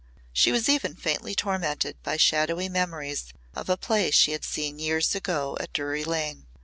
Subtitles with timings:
[0.33, 5.13] She was even faintly tormented by shadowy memories of a play she had seen years
[5.13, 6.47] ago at Drury Lane.